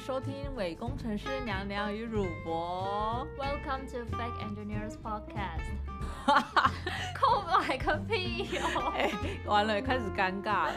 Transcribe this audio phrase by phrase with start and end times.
[0.00, 3.26] 收听伪工程师娘娘与乳博。
[3.38, 5.60] Welcome to Fake Engineers Podcast。
[6.24, 6.70] 哈哈
[7.20, 8.92] 空白个屁哦！
[8.96, 9.12] 哎，
[9.44, 10.72] 完了，开始尴尬了，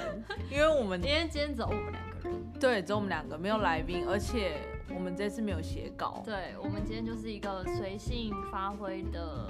[0.51, 4.59] 因为我们 因为今天只有我们两个人，对，只有我们两个，没有来宾，而且
[4.93, 6.21] 我们这次没有写稿。
[6.25, 9.47] 对，我们今天就是一个随性发挥的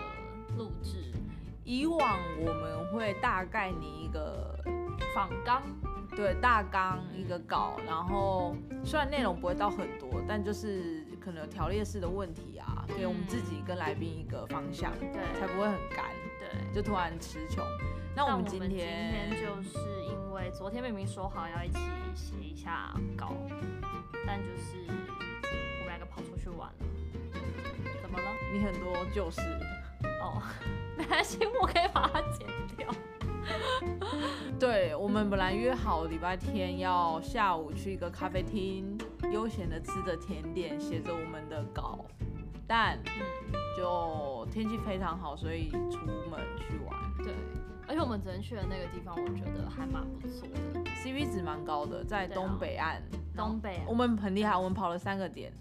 [0.56, 1.12] 录制。
[1.64, 4.56] 以往我们会大概拟一个
[5.16, 5.64] 仿纲。
[6.16, 16.06] 对，大纲一个稿，然后虽然内容不会到很多，但就是可能有条列式的问题啊，给我们自己跟来宾一个方向，对，才不会很干，
[16.40, 17.66] 对，就突然词穷。
[18.16, 21.80] 那我们今天，今天就是因为昨天明明说好要一起
[22.14, 23.34] 写一下稿，
[24.28, 26.86] 但就是我们两个跑出去玩了，
[28.02, 28.26] 怎么了？
[28.54, 29.42] 你很多旧事
[30.22, 30.44] 哦，
[30.96, 32.88] 没关系，我可以把它剪掉。
[34.60, 38.98] 对，我们本来约好礼拜天要下午去一个咖啡厅，
[39.32, 42.06] 悠闲的吃着甜点，写着我们的稿，
[42.68, 42.98] 但
[43.78, 46.98] 就天气非常好，所以出门去玩。
[47.18, 47.34] 对，
[47.88, 53.02] 而且我们昨天去的那个地方，我觉得还蛮不错的，CV 值蛮高的，在东北岸。
[53.36, 55.52] 东北岸，我们很厉害，我们跑了三个点。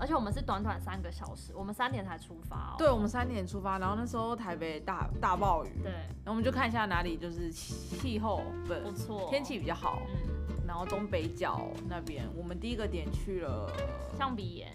[0.00, 2.74] 而且我们是短短三个小时，我们三点才出发哦。
[2.78, 5.82] 对，我们三点出发，然后那时候台北大大暴雨。
[5.82, 10.02] 对，然后我们就看一下哪里就是气候不错，天气比较好。
[10.08, 13.70] 嗯，然后东北角那边，我们第一个点去了
[14.16, 14.72] 象鼻岩。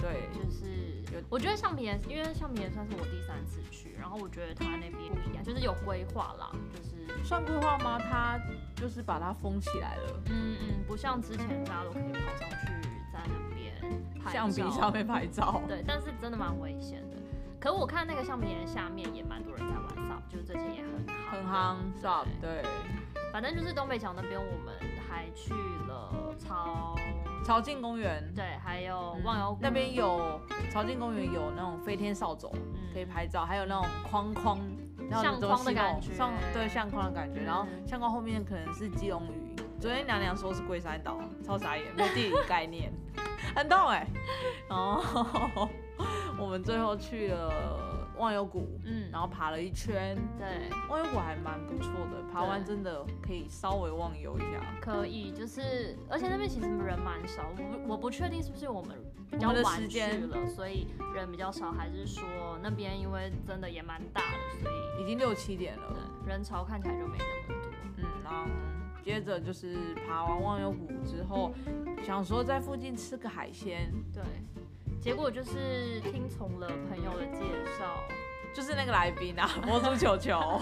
[0.00, 7.98] 对，就是有，我觉得象鼻岩，因为象鼻岩算是我第三次去，然后我觉得它那边不一样，就是有规划啦，就是算规划吗？
[7.98, 8.38] 它
[8.74, 10.22] 就是把它封起来了。
[10.26, 12.74] 嗯嗯，不像之前大家都可以跑上去。
[14.30, 17.16] 象鼻上面拍照，对，但是真的蛮危险的。
[17.60, 22.26] 可是我看那个橡皮人下面也蛮多人在玩 SUP，就是最近也很很夯 SUP。
[22.40, 22.62] 对，
[23.32, 24.74] 反正就是东北角那边，我们
[25.08, 25.54] 还去
[25.88, 26.94] 了朝
[27.42, 29.58] 朝境公园，对，还有忘忧谷。
[29.62, 30.38] 那边有
[30.70, 32.50] 朝境公园有那种飞天扫帚
[32.92, 34.58] 可以拍照，还有那种框框，
[35.10, 36.10] 相框的感觉，
[36.52, 37.40] 对，相框的感觉。
[37.40, 42.92] 然后相框后面可能是基隆屿，昨天娘娘说是龟山岛，超傻眼，没有地理概念。
[43.54, 44.08] 很痛哎、欸，
[44.68, 45.68] 然后
[46.38, 58.96] 我们最后去了忘忧谷，嗯，然后爬了一圈，对，忘忧谷还蛮不错的，爬完真的可以稍微忘忧一下，可以，就是而且那边其实人蛮少，我不我不确定是不是我们
[59.30, 62.24] 比较晚去了，所以人比较少，还是说
[62.62, 65.96] 那边因为真的也蛮大的，所以已经六七点了，
[66.26, 68.46] 人潮看起来就没那么多，嗯，然后
[69.04, 71.52] 接着就是爬完忘忧谷之后。
[72.02, 74.22] 想说在附近吃个海鲜，对，
[75.00, 77.40] 结果就是听从了朋友的介
[77.78, 77.98] 绍，
[78.54, 80.60] 就是那个来宾啊， 魔术球球，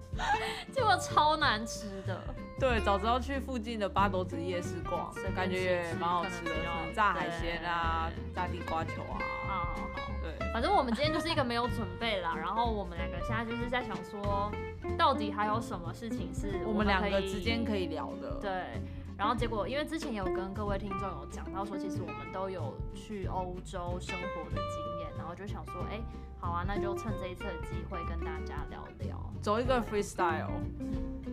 [0.72, 2.22] 结果超难吃的。
[2.58, 6.52] 对，早知道去附近的八斗子夜市逛，感觉也蛮好吃的，
[6.94, 9.20] 炸海鲜啊，炸地瓜球啊。
[9.46, 10.07] 好好好，对，
[10.52, 14.50] 反正我们今天就是一个没有准备啦，然后我们两个现在就是在想说，
[14.96, 18.80] 到底还有什么事情是我们两个之间可以聊的，对。
[19.16, 26.00] 然后结果，因为之前有跟各位听众有讲到说，其实我们都有去欧洲生活的经验，然后就想说，哎，
[26.38, 30.52] 好啊，那就趁这一次的机会跟大家聊聊，走一个 freestyle。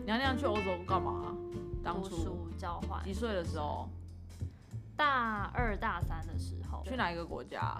[0.03, 1.35] 娘娘去欧洲干嘛？
[1.83, 3.03] 当初交换。
[3.03, 3.87] 几岁的时候？
[4.97, 6.81] 大二大三的时候。
[6.83, 7.79] 去哪一个国家？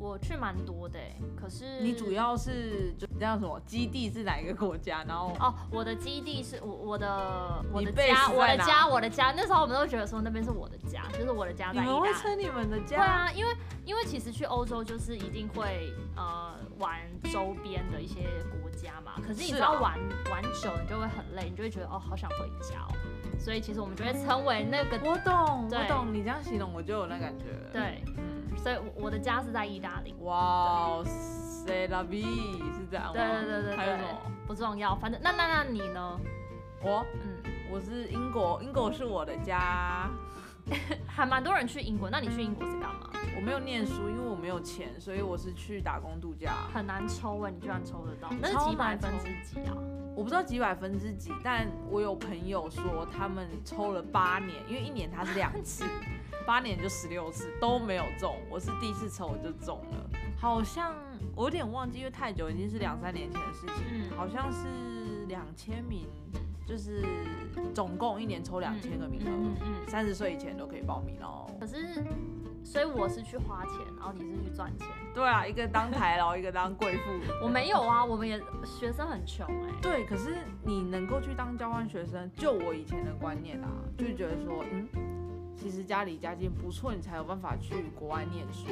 [0.00, 0.98] 我去蛮多的，
[1.36, 5.04] 可是你主要是就这样什么基地是哪一个国家？
[5.06, 9.34] 然后哦，我的基地是我我的我的家我的家我的家。
[9.36, 11.80] 那时候我们都觉得说那边是我的家，就是我的家在。
[11.80, 12.96] 你们会称你们的家？
[12.96, 16.98] 对啊，因为因为其实去欧洲就是一定会呃玩
[17.30, 18.22] 周边的一些
[18.62, 19.12] 国家嘛。
[19.22, 19.98] 可是你知道玩
[20.30, 22.96] 玩久你就会很累，你就会觉得哦好想回家哦。
[23.38, 24.98] 所以其实我们就会称为那个。
[25.04, 27.44] 我懂我懂，你这样形容我就有那感觉。
[27.70, 28.02] 对。
[28.62, 30.14] 所以我的家是在意大利。
[30.20, 33.12] 哇，C'est la vie 是这样吗？
[33.14, 34.08] 对对对对，还有什么？
[34.46, 36.20] 不重要，反正那那那你呢？
[36.82, 40.10] 我嗯，我是英国，英国是我的家。
[41.06, 43.10] 还蛮多人去英国，那你去英国是干嘛？
[43.34, 46.52] 我没有念书，因为我没有钱，所以我是去打工度假。
[46.72, 48.28] 很难抽哎，你居然抽得到？
[48.40, 49.74] 那是几百分之几啊？
[50.14, 55.84] 我不知道几百分之几，但我有朋友说他们抽了八年，因为一年他是两次。
[56.46, 60.94] 八年就十六次都没有中，我是第一次抽我就中了，好像
[61.36, 66.08] 我有点忘记，因为太久已经是两三年前的事情，嗯、好像是两千名，
[66.66, 67.04] 就是
[67.74, 71.46] 总共一年抽两千个名额，三十岁以前都可以报名哦。
[71.60, 72.02] 可是，
[72.64, 74.86] 所以我是去花钱，然后你是去赚钱。
[75.14, 77.02] 对啊，一个当台劳，一个当贵妇。
[77.42, 79.80] 我没有啊，我们也学生很穷哎、欸。
[79.82, 84.88] 对，可是你能够去当交换学生，就我以前的观念啊，就觉得说，嗯。
[85.60, 88.68] 其实家里家境不错，你才有办法去国外念书。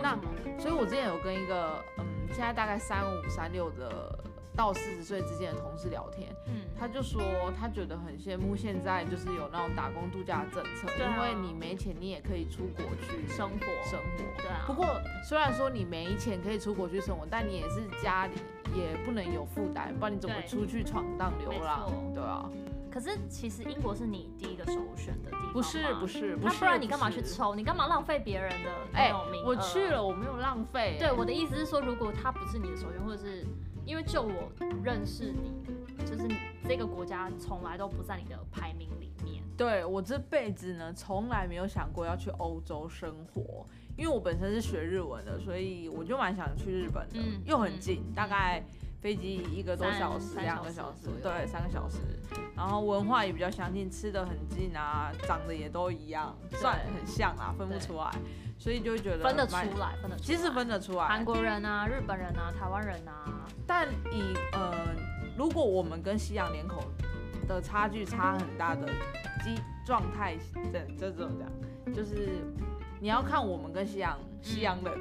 [0.00, 0.16] 那
[0.58, 4.18] 所以，我之前有跟一个嗯，现在大概三五三六的
[4.56, 7.20] 到四十岁之间的同事聊天，嗯，他就说
[7.58, 14.42] 他觉得很羡慕现在就是有那种打工度假的政策，啊、因为你没钱，你也可以出国去生活生活。
[14.42, 14.64] 对啊。
[14.66, 14.86] 不过
[15.28, 18.34] 虽然说你没钱可以出国去生活，但你也是家里
[18.74, 21.90] 也不能有负担，不然你怎么出去闯荡流浪？
[22.14, 22.48] 对啊。
[22.92, 27.54] 可是其实英国是你第一个首选的地方，不是不是，那不然你干嘛去抽？
[27.54, 29.46] 你干嘛浪费别人的那种名额？
[29.46, 30.98] 我去了，我没有浪费。
[30.98, 33.46] 对，我的意思是说，如果他不是你的首选，或者是
[33.86, 34.52] 因为就我
[34.84, 35.54] 认识你，
[36.04, 36.28] 就是
[36.68, 39.42] 这个国家从来都不在你的排名里面。
[39.56, 43.66] 对，我这辈子呢，从来没有想过要去欧洲生活，
[43.96, 48.62] 因为我本身是学日文的，所以我就蛮想去日本的，嗯、又很近，嗯、大概。
[49.02, 51.98] 飞机一个多小时，两个小时，对，三个小时。
[52.56, 58.12] 然后文化也比较相近，吃的很近啊，长得也都一样，算很像啊，分不出来，
[58.60, 61.04] 所以就会觉得分得出来，分得出来，其实分得出来。
[61.04, 64.72] 韩国人啊，日本人啊，台湾人啊，但以呃，
[65.36, 66.80] 如果我们跟西洋脸孔
[67.48, 68.86] 的差距差很大的
[69.42, 70.36] 机状态，
[70.72, 72.28] 这这种讲，就是
[73.02, 74.16] 你要看我们跟西洋。
[74.40, 74.92] 西洋人，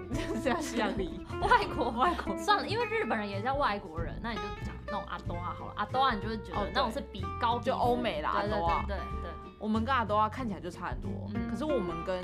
[0.44, 2.36] 这 样西洋里， 外国外国。
[2.38, 9.31] 算了，因为日本人也叫外国人，那你就讲那种阿多啊好了，阿多啊你就会觉得那种是比高就欧美啦，阿多啊，对对对，
[9.62, 11.10] 我们跟阿多啊看起来就差很多，
[11.50, 12.20] 可是我们跟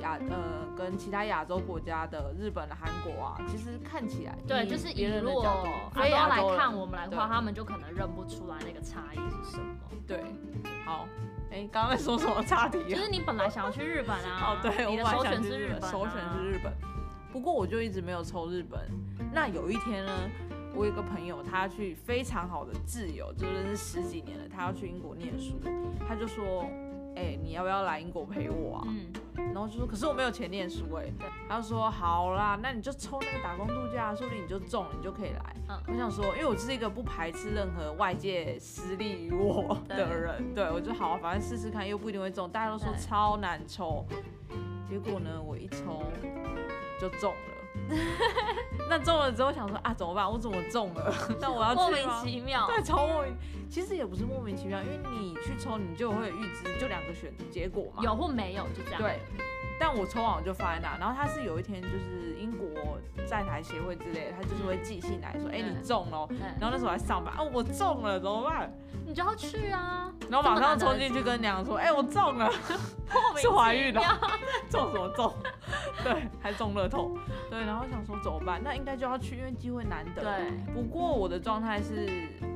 [0.00, 5.42] 亚呃跟其他亚洲国家的日本的韩国啊，其实看起来对，就是以如果
[5.94, 9.74] 阿多来看我们来的话，他们就可能认不出来那个差异是什么，
[10.06, 10.22] 对，
[10.84, 11.08] 好。
[11.50, 12.82] 哎，刚刚在说什么差题？
[12.88, 14.56] 就是你本来想要去日本啊？
[14.56, 16.72] 哦，对，你的首选是日本，首选是日本。
[17.30, 18.80] 不过我就一直没有抽日本。
[19.34, 20.12] 那有一天呢，
[20.74, 25.60] 我有一个朋友，他去非常好的挚友，就认识十几年了，他要去英国念书，
[26.08, 26.64] 他就说。
[27.14, 28.84] 哎、欸，你要不要来英国陪我啊？
[28.86, 29.12] 嗯，
[29.52, 31.04] 然后就说，可是我没有钱念书哎。
[31.18, 35.56] 对，他就说好啦，那你就抽那个打工度假，说不定你就中了，你就可以来。
[35.68, 42.48] 嗯，我想说，因为我是一个不排斥任何外界私利于我的人，对，对我就好，啊反正试试看，又不一定会中。
[42.50, 44.06] 大家都说超难抽，
[44.88, 46.02] 结果呢，我一抽
[47.00, 47.51] 就中了。
[48.88, 50.30] 那中了之后想说啊，怎么办？
[50.30, 51.14] 我怎么中了？
[51.40, 52.16] 那我要去吗？
[52.16, 52.66] 莫名其妙。
[52.66, 53.34] 对，超莫名。
[53.70, 59.00] 其实也不是莫名其妙，因为你去抽，你就会预知就两个选结果嘛，有或没有，就这样。
[59.00, 59.20] 对。
[59.80, 62.68] 但我抽完我就放在那，然后他是有一天就是英国
[63.26, 66.28] 在台协会之类的，他就是会寄信来说，哎、欸，你中了。
[66.60, 68.72] 然后那时候还上班啊，我中了，怎么办？
[69.06, 70.12] 你就要去啊。
[70.28, 72.48] 然后马上冲进去跟娘说，哎、欸，我中了，
[73.40, 74.00] 是怀孕了，
[74.70, 75.34] 中什么中？
[76.04, 77.16] 对，还中乐透。
[77.50, 78.60] 对，然后想说怎么办？
[78.62, 80.22] 那应该就要去，因为机会难得。
[80.22, 80.50] 对。
[80.74, 82.06] 不过我的状态是，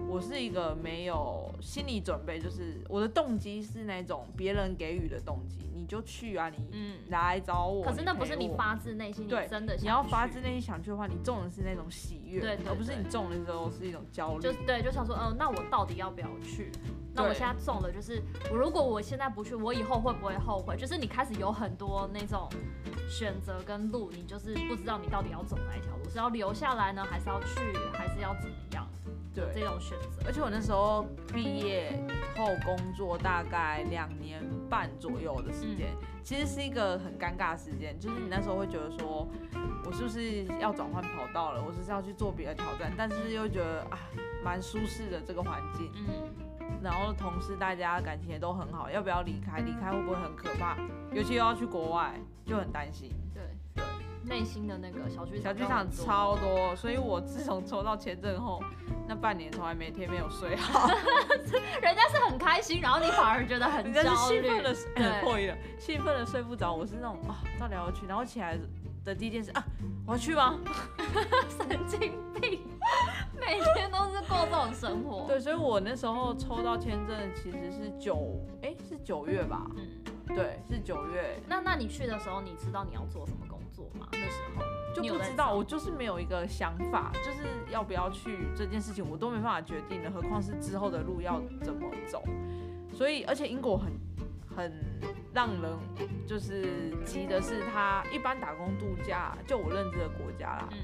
[0.09, 5.59] 我是一个没有心理准备，就是我的动机是那种别人给予的动机。
[5.75, 7.85] 你就去啊，你来找我。
[7.85, 9.83] 可是那不是你发自内心，对，真的想去。
[9.83, 14.41] 你要发自内心想去的话，你中的是那种喜悦，对，而不是你中的时候是一种焦虑。
[14.41, 16.73] 就对，就想说，嗯，那我到底要不要去？
[17.13, 20.77] 那我现在中了，就是我如果我现在不去，我以后会不会后悔？
[20.77, 22.49] 就是你开始有很多那种
[23.09, 27.61] 选择跟路，你就是不知道你到底要走哪一条路，是要留下来呢，还是要去，
[27.93, 28.89] 还是要怎么样？
[29.37, 30.23] 对，这种选择。
[30.25, 31.93] 而且我那时候毕业
[32.35, 38.01] 后工作大概两年半左右的时间，嗯、其实是一个很尴尬的时间。
[38.01, 39.29] 就是你那时候会觉得说，
[39.85, 41.63] 我是不是要转换跑道了？
[41.63, 42.91] 我是不是要去做别的挑战？
[42.97, 43.99] 但是又觉得啊，
[44.43, 45.93] 蛮舒适的这个环境。
[45.95, 49.61] 嗯，然后同事大家感情也都很好，要不要离开？
[49.61, 50.79] 离开会不会很可怕？
[51.13, 53.13] 尤其又要去国外，就很担心。
[53.35, 53.43] 对
[53.75, 53.85] 对，
[54.27, 56.75] 内心的那个小剧场，小剧场超多。
[56.77, 58.63] 所以我自从抽到签证后。
[59.09, 60.89] 那半年从来每天没有睡好，
[61.81, 66.75] 人家是很开心，然后你反而觉得很焦虑，兴奋的，很破音了，兴奋的睡不着。
[66.75, 68.59] 我是那种啊，到底要去，然后起来
[69.05, 69.65] 的第一件事啊，
[70.05, 70.59] 我要去吗？
[71.57, 72.01] 神经
[72.35, 72.67] 病，
[73.39, 75.25] 每天都是过这种生活。
[75.29, 79.71] 对，所以我那时候抽到签证其实是九，哎，是九月吧？
[79.77, 79.87] 嗯，
[80.29, 81.41] 对，是九月。
[81.47, 84.09] 那那你去的时候，你知道你要做什么工作吗？
[84.13, 84.63] 那时候？
[84.95, 87.41] 就不知道，我就是没有一个想法，就是
[87.71, 92.25] 要不要去这件事情，我都没办法决定的，何况是之后的路要怎么走。
[92.95, 93.93] 所以，而且英国很
[94.57, 94.73] 很
[95.35, 95.71] 让人
[96.27, 100.79] 就是急的是，他一般打工度假，就我认知的国家啦，嗯、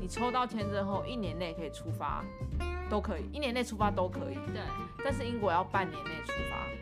[0.00, 2.24] 你抽到签证后一年内可以出发，
[2.88, 4.34] 都可以，一年内出发都可以。
[4.46, 4.62] 对。
[5.04, 6.78] 但是英国要半年内出发，你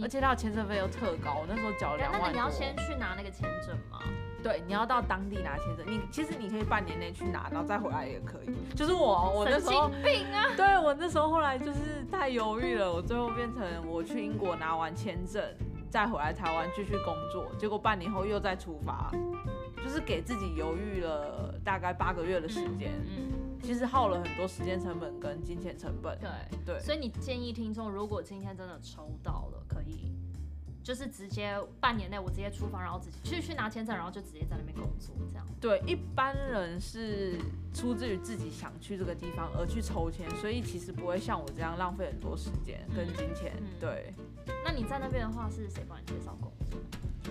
[0.00, 2.22] 而且他的签证费又特高，我那时候缴了两万。
[2.22, 3.98] 那你要先去拿那个签证吗？
[4.42, 5.86] 对，你要到当地拿签证。
[5.86, 8.50] 你其实你可以半年内去拿，然后再回来也可以。
[8.74, 10.46] 就是我，我那时候，病啊！
[10.56, 15.40] 对，我那时候后来就是太犹豫了，我最后变成我去英国拿完签证，
[15.90, 19.12] 再回来台湾继续工作，结果半年后又再出发，
[19.84, 22.90] 就是给自己犹豫了大概八个月的时间。
[23.16, 26.18] 嗯，嗯，其实耗了很多时间成本跟金钱成本。
[26.18, 26.28] 对
[26.66, 30.12] 对，所以你建议听众，如果今天真的抽到了，可以。
[30.82, 35.46] 就是直接半年内我直接出发，然后直接去去拿签证，然后就直接在那边工作，这样。
[35.60, 37.38] 对，一般人是
[37.72, 43.52] 出自于自己想去这个地方而去抽签，所以其实不会像我这样浪费很多时间跟金钱。
[43.60, 44.12] 嗯、对。
[44.64, 46.80] 那你在那边的话，是谁帮你介绍工作？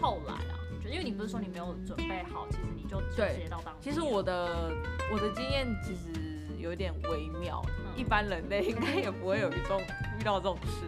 [0.01, 3.81] 后来啊，就因为你不是说你没有准备好，其实你就直接到当地。
[3.81, 4.71] 其实我的
[5.11, 9.81] 我的经验其实有点微妙，嗯、一般人类应该也不会有一种
[10.17, 10.85] 遇到这种事。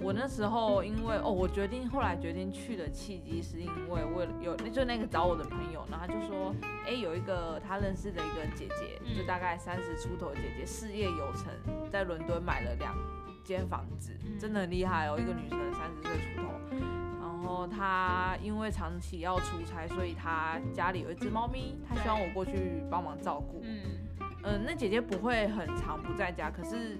[0.00, 6.54] 我那时候因为哦，我决定后来决定去的契机是因为为了有就那个找我的朋友，然后他就说，
[6.86, 11.52] 哎，有一个他认识的一个姐姐，就大概三十出头的姐姐，事业有成，
[11.90, 12.94] 在伦敦买了两
[13.44, 16.48] 间房子，真的很厉害哦，一个女生三十岁出头，
[17.20, 23.60] 然后她因为长期要出差，所以她家里有一只猫咪，她希望我过去帮忙照顾。
[23.64, 23.80] 嗯，
[24.44, 26.98] 嗯，那姐姐不会很长不在家，可是。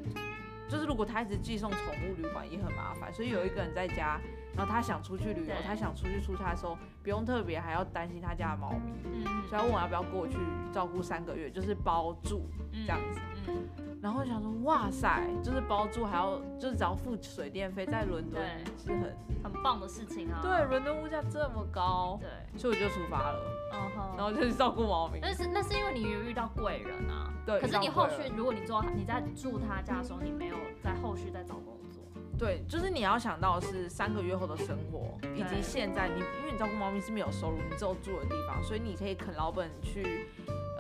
[0.69, 4.21] 就是如果他一直寄送宠物旅馆也很麻烦，所以有一个人在家，
[4.55, 10.37] 然后他想出去旅游，他想出去出差的时候，不用特别还要担心他家的猫咪，嗯，所以他问我要不要过去
[10.73, 13.88] 照顾三个月，就是包住这样子，嗯。
[14.01, 18.41] 然后想说，哇塞，就是包住还要，就是只要付水电费，在伦敦
[18.77, 20.39] 是很很棒的事情啊。
[20.41, 23.39] 对，伦敦物价这么高，对，所以我就出发了。
[23.73, 25.19] 嗯哼，然后就去照顾猫咪。
[25.21, 27.33] 但是那是因为你有遇到贵人啊。
[27.45, 27.61] 对。
[27.61, 31.78] 可是你后续，如果你做你在住他家的时候，你没有在后续再找工作。
[32.39, 40.27] 对，就是你要想到是三个月后的生活，以及现在你，因为你照顾猫咪是没有收入，你只有住的地方，所以你可以啃老本去。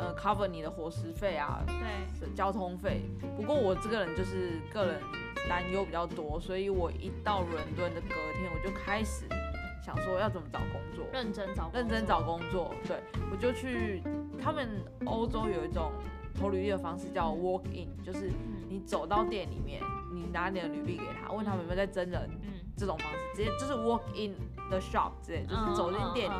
[0.00, 3.02] 呃，cover 你的伙食费啊，对，交通费。
[3.36, 5.02] 不过我这个人就是个人
[5.48, 9.24] 担忧比较多，所以我一到伦敦的隔天，我就开始
[9.84, 12.72] 想说要怎么找工作，认真找，认真找工作。
[12.86, 12.96] 对，
[13.32, 14.00] 我就去
[14.40, 14.68] 他们
[15.04, 15.90] 欧洲有一种
[16.32, 18.30] 投履历的方式叫 walk in，就是
[18.68, 24.34] 你走到店里面，你拿你的履历给他，问他们有没有在真人，嗯，这种方式直接就是 walk in
[24.68, 26.34] the shop，之类就是走进店里，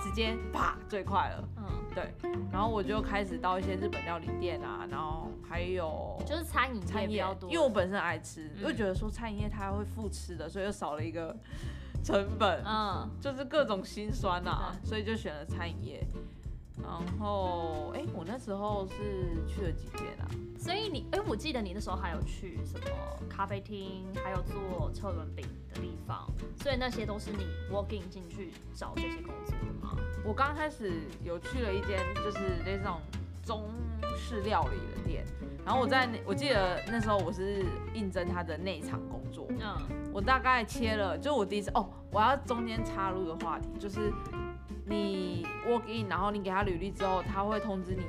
[0.00, 1.48] 直接啪最快了。
[1.56, 1.64] 嗯
[1.94, 2.10] 对，
[2.50, 11.36] 然后我就开始到一些日本料理店啊，然后还有就是餐饮餐饮因为我本身爱吃，嗯、又觉得说餐饮业它会付吃的，所以又少了一个
[12.02, 16.06] 成本，嗯，就是各种心酸啊，所以就选了餐饮业。
[16.82, 20.28] 然后，哎，我那时候是去了几天啊？
[20.58, 22.86] 所以你，哎，我记得你那时候还有去什么
[23.28, 26.26] 咖啡厅，还有做车轮饼的地方，
[26.62, 29.96] 所以那些都是你 walking 进去找这些工作的吗？
[30.24, 33.00] 我刚开始有去了一间就是那种
[33.44, 33.64] 中
[34.16, 35.24] 式料理的店，
[35.64, 39.76] 然后我在那，我记得那时候我是应征他的内场工作，嗯，
[40.12, 44.12] 我大概切了，就我第一次，哦，我要中间插入的话题，就是。
[44.92, 48.04] 你 walk in，然后你给他履历之后，他会通知你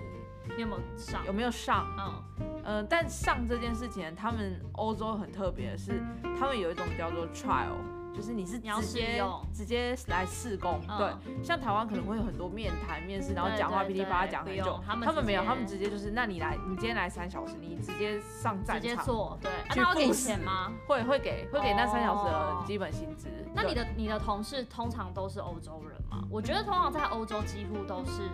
[0.56, 1.88] 你有没有上，有没有上？
[1.98, 2.24] 嗯
[2.66, 6.04] 嗯、呃，但上这件事情，他们欧洲很特别的是，
[6.38, 7.78] 他们有一种叫做 trial，
[8.14, 10.80] 就是你是直接直接来试工。
[10.88, 14.80] 嗯、对，像台湾可能会有很多面谈、面试，然后讲话噼里啪啦讲很久。
[14.86, 18.82] 他们他们没有，他们直接就是，那你来，你今天来三小时，你直接上战场。
[18.82, 19.52] 直接做，对。
[19.76, 20.72] 那要给钱吗？
[20.88, 23.28] 会会给会给那三小时的基本薪资。
[23.28, 26.24] 哦、那你的你的同事通常都是欧洲人吗？
[26.30, 28.30] 我觉得通常在欧洲几乎都是。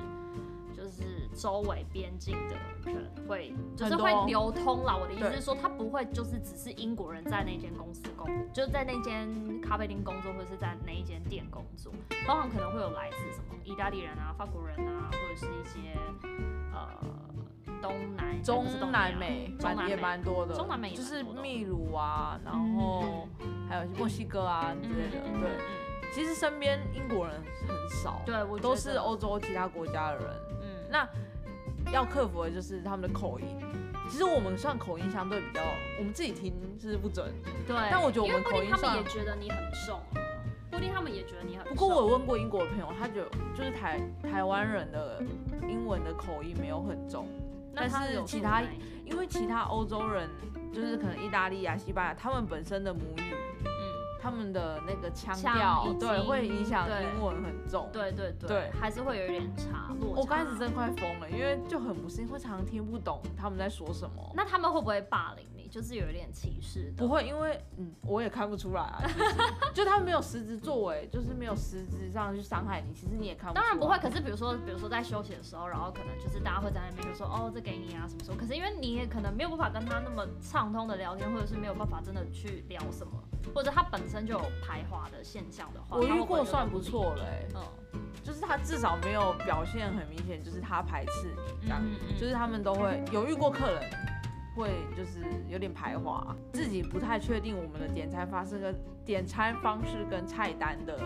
[0.72, 2.56] 就是周围边境的
[2.92, 4.94] 人会，就是会流通啦。
[4.98, 9.30] 我的意思是说，他不会就是只是英国人在那间公司工，就是在那间
[9.62, 11.94] 咖啡厅工作，或者是在那一间店工作。
[12.26, 15.98] 通常可能会有来自什么意大利人啊、法国人啊，或者是一些
[16.74, 16.90] 呃
[17.82, 19.54] 东南中南美，
[19.88, 23.30] 也蛮多的，中南美就是秘鲁啊，然后
[23.70, 25.22] 还有墨西哥啊之类的。
[25.40, 25.50] 对，
[26.14, 30.26] 其实身边英国人很少，对，我都是欧洲其他国家的人。
[30.90, 31.08] 那
[31.92, 33.46] 要克服的就是他们的口音。
[34.10, 35.62] 其实我们算口音相对比较，
[36.00, 37.32] 我们自己听是不准。
[37.68, 37.78] 对。
[37.92, 38.82] 但我觉得我们口音算。
[38.82, 40.00] 他们也觉得你很重。
[40.72, 41.76] 不一定他们也觉得你很重。
[41.76, 45.22] 不过我有问过英国的朋友，他觉得就是台台湾人的
[45.68, 47.28] 英文的口音没有很重，
[47.76, 48.64] 但是其他
[49.06, 50.28] 因为其他欧洲人
[50.74, 53.34] 就是可能意大利啊、西班牙，他们本身的母语。
[54.22, 57.90] 他们的那个腔调，对，会影响英文很重。
[57.92, 60.14] 对对对，对，还是会有一点差落。
[60.16, 64.32] 我刚开始真的快疯了，因为就很不适应，会常常听不懂他们在说什么。
[64.36, 65.59] 那他们会不会霸凌你？
[65.70, 66.92] 就是有一点歧视。
[66.98, 69.36] 不会，因为嗯，我也看不出来啊，就是、
[69.74, 73.62] 就他没有实质作为，就是没有实质上去伤害你，其实你也看不出来。
[73.62, 78.38] 当然不会，可是比如说，比如说在休息的时候，然后可能就是大家会在那边就说，哦，这给你啊，什么时候？
[78.38, 83.14] 可是因为你也可能没有办法跟他那么畅通的聊天，或者是没有办法真的去聊什么，
[83.54, 87.62] 或者他本身就有排华的现象的话，我遇过算不错了、欸，嗯。
[88.22, 93.82] 就是他至少没有表现很明显，就是他排斥你这样，嗯嗯、就是他们都会有遇过客人
[94.60, 98.76] 会就是有点排华，自己不太确定我们的点餐方式跟
[99.06, 101.00] 点餐方式跟菜单的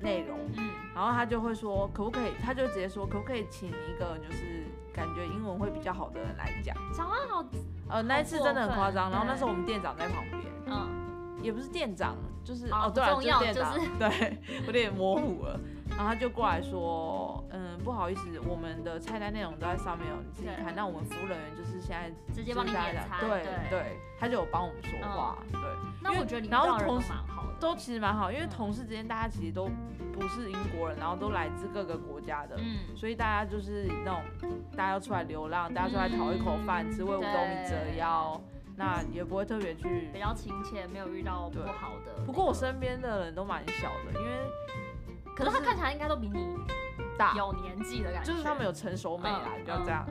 [0.00, 7.44] 内容，嗯，然后他就会说可不可以，他就直接说可不可以请一个就是感觉英文会比较好的人来讲，讲话好，
[7.88, 10.88] 呃那一次真的很夸张，然后那时候我们店长在旁边，嗯，
[11.42, 15.58] 也不是店长，就是哦，哦对了，就是店长，就是、对， 有点模糊了。
[15.90, 20.74] 然后他就过来说，嗯，不好意思，我们的菜单内容都在上面哦，你自己看。
[20.74, 25.62] 那我们服务人员就是现在直接帮你点餐，对对，他就有帮我们说话，嗯、对。
[26.00, 29.68] 那我觉得你然后同事蛮好的，都其实蛮好，因为同事之间大家其实都
[30.12, 34.22] 不是英国人，然后都来自各个国家的，嗯，所以大家就是那种
[34.76, 38.40] 大家要出来流浪，大家出来讨一口饭，嗯、吃为五斗米折腰，
[38.76, 42.26] 那也不会特别去比较亲切，没有遇到不好的、那个。
[42.26, 44.30] 不过我身边的人都蛮小的，因为。
[45.38, 46.48] 可是他看起来应该都比你
[47.16, 50.04] 大，有年纪的感觉，就是他们有成熟美啦，就这样，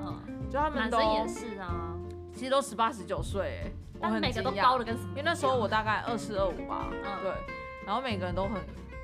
[0.49, 1.93] 就他们都也是啊，
[2.33, 4.79] 其实都十八十九岁，哎，我很惊讶，
[5.09, 6.87] 因为那时候我大概二四二五吧，
[7.21, 7.31] 对，
[7.85, 8.53] 然后每个人都很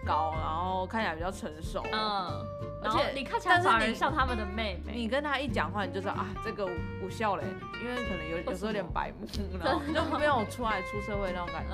[0.05, 2.45] 高，然后看起来比较成熟，嗯，
[2.83, 6.65] 而且你看起来反而像他们的妹妹，你跟他一讲话，你就知道啊，这个
[7.01, 7.43] 无效嘞，
[7.81, 9.27] 因为可能有有时候有点白目，
[9.61, 11.73] 然后就没有出来出社会那种感觉，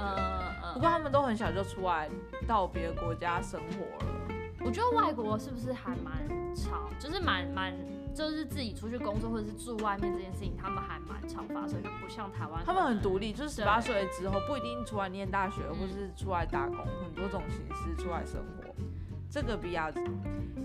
[0.63, 2.09] 嗯，不过他们都很小就出来
[2.47, 4.13] 到别的国家生活了。
[4.63, 6.13] 我觉得外国是不是还蛮
[6.53, 7.73] 常，就是蛮蛮，
[8.13, 12.63] 就是自己出去工作或者是住外面这件事情，他们还蛮常发生，就不像台湾。
[12.65, 18.75] 他们很独立，就是十八岁之后不一定出来念大学，或是出来打工，很多种形式出来生活。
[19.29, 19.91] 这个比亚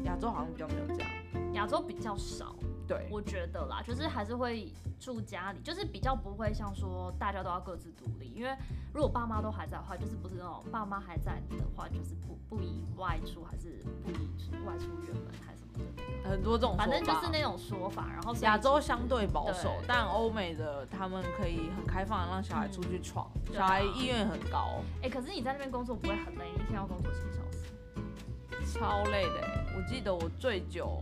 [0.05, 2.57] 亚洲好像比较没有这样，亚洲比较少。
[2.87, 8.55] 对，我觉得啦，就是还是会住家里，就是比较不会像说大家都要各自独立，因为
[8.93, 18.09] 如果爸妈都还在的话，就是不是那种爸妈还在的话，就是不不以外出还是不以外出远门还是什么的那个，很多这种反正就是那种说法。
[18.13, 24.81] 然后亚洲相对保守，但欧美的他们可以很开放，让小孩出去闯，嗯、小孩意愿很高。
[25.03, 26.51] 哎、欸，可是你在那边工作不会很累？
[26.55, 28.79] 一天要工作几个小时？
[28.79, 29.41] 超累的，
[29.77, 31.01] 我记得我最久。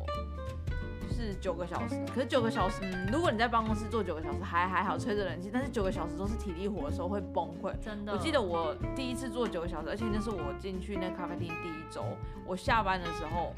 [1.23, 7.73] 是九个小时，可是九个小时，嗯，如果你在办公室坐九个小时还还好，吹着冷气，但是九个小时都是体力活的时候会崩溃。
[7.81, 12.05] 真的，我记得我第一次坐九个小时，而且那是我进去那咖啡厅第一周，
[12.47, 13.55] 我下班的时候，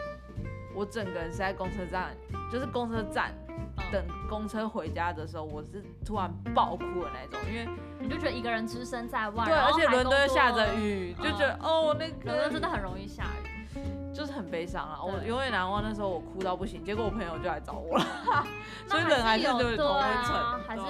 [0.75, 2.15] 我整个人是在公车站，
[2.53, 3.35] 就是公车站
[3.91, 13.54] 等公车回家的时候，我是突然爆哭的那种，因为你就觉得一个人只身在外，对，而且伦敦下着雨，就觉得、嗯、哦，那个伦敦真的很容易下雨。
[14.15, 15.01] 就是很悲伤啊！
[15.03, 18.05] 我永远难忘那时候，我哭到不行，结果我朋友就来找我了，
[18.87, 20.83] 所以人还是就是同温层，还是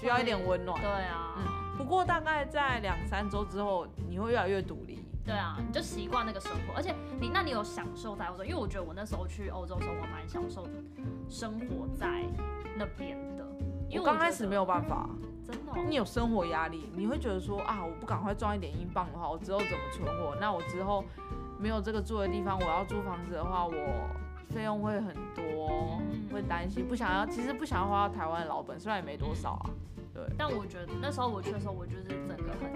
[0.00, 0.80] 需要一点温暖。
[0.80, 5.04] 对啊，嗯，不过大概在两三周之后，你会越来越独立。
[5.24, 8.44] 对啊，你就习惯那个生活，而且你那你有享受在欧洲？
[8.44, 10.66] 因为我觉得我那时候去欧洲的时候，我蛮享受
[11.28, 12.24] 生活在
[12.76, 13.44] 那边的。
[13.88, 15.08] 因为我刚开始没有办法，
[15.46, 20.34] 真的，你有生活压力，你会觉得说啊，我不赶快赚一点英镑的话，我之后怎么存活？
[20.40, 21.04] 那我之后。
[21.62, 23.72] 没有这个住的地方，我要租房子的话，我
[24.52, 29.70] 费用会很多，嗯、会担心，不想要，其实不想要花到台湾的老本，虽然也没多少啊。
[30.12, 30.24] 对。
[30.36, 32.68] 但我觉得那时候我去的时候，我就是整个很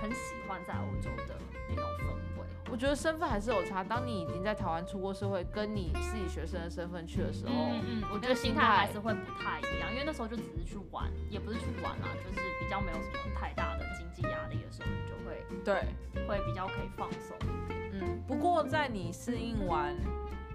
[0.00, 1.34] 很喜欢在欧洲的
[1.68, 2.46] 那种氛围。
[2.70, 15.84] 我觉得身份还是有差，当你已经在台湾出过社会，跟你是以学生的身份去的时候，嗯嗯，我觉得心态还是会不太一样，因为那时候就只是去玩，也不是去玩啦，就是比较没有什么太大的经济压力的时候，你就会对，
[16.26, 17.81] 会比较可以放松一点。
[18.26, 19.94] 不过在你适应完，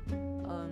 [0.10, 0.69] 嗯，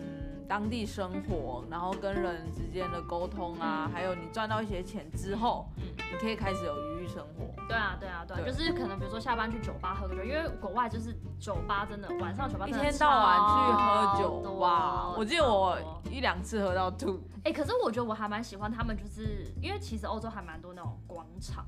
[0.48, 7.46] 当地生活，然后跟人之间的沟通啊，还有你赚到一些钱之后，嗯，你可以开始有余裕生活。
[7.68, 15.78] 对啊，对啊，对，就是可能比如说下班去酒吧喝个酒，因为国外就是酒吧真的晚上酒吧一天到晚去喝酒吧，我记得我
[16.12, 17.20] 一两次喝到吐。
[17.44, 21.66] 哎，可是我觉得我还蛮喜欢他们，就是因为其实欧洲还蛮多那种广场。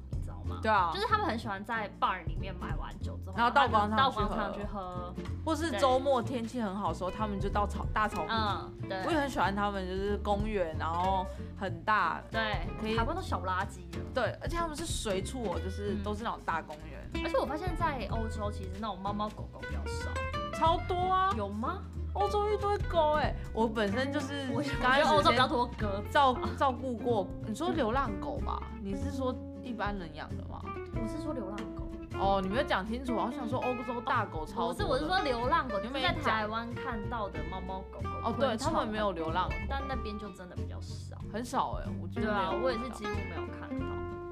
[0.61, 5.13] 对啊，就是他们很喜欢在 bar 里面买完酒之后，然后到广场到广场去喝，
[5.45, 8.29] 或是周末天气很好的时候，他们就到草大草坪。
[8.29, 9.03] 嗯，对。
[9.05, 11.25] 我也很喜欢他们，就是公园，然后
[11.59, 12.95] 很大，对，可以。
[12.95, 14.03] 台湾都小垃圾了。
[14.13, 17.23] 对，而且他们是随处哦，就是都是那种大公园。
[17.23, 20.09] 而且我发现，在欧洲其实那种猫猫狗狗比较少，
[20.53, 21.33] 超多啊。
[21.37, 21.79] 有吗？
[22.13, 24.47] 欧洲一堆狗哎，我本身就是
[24.81, 27.27] 刚刚欧洲比较多狗，照照顾过。
[27.45, 28.61] 你说流浪狗吧？
[28.81, 29.33] 你是说？
[29.67, 30.61] 一般人养的吗？
[30.95, 31.85] 我是说流浪狗。
[32.19, 34.73] 哦，你没有讲清楚，我想说欧洲大狗超多。
[34.73, 38.09] 不是，我是说流浪狗，就是在台湾看到的猫猫狗狗。
[38.23, 42.27] 哦，对，他们没有流浪狗，但那边就真的比较少，很少哎，我觉得。
[42.27, 43.85] 对啊，我也是几乎没有看到，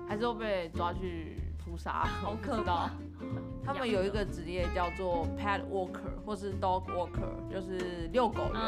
[0.08, 2.90] 还是会被抓去屠杀， 好可怕。
[3.66, 8.62] 他们有一个职业叫做 pet walker 或是 dog walker，就是遛狗员。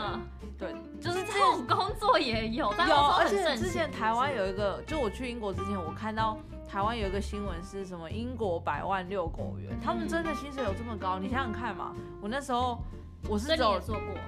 [0.57, 2.65] 对，就是这种工作也有。
[2.65, 11.19] 有，而且之前台湾有一个，就我去英国之前，我看到台湾有一个新闻是什么英国百万遛狗员，他们真的薪水有这么高？
[11.19, 12.79] 你想想看嘛，我那时候。
[13.27, 13.81] 我是走，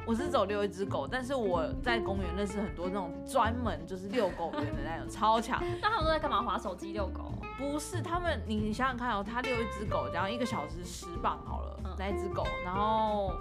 [0.05, 5.61] 我是走遛一只狗，但是我在公园认识很多那种专门就是遛狗员的那种超强。
[5.79, 6.41] 那他们都在干嘛？
[6.41, 7.31] 划手机遛狗？
[7.59, 13.33] 不是，他们你你想想看哦，他遛一只狗，然后一个小时十磅好了，嗯、那一只狗，然后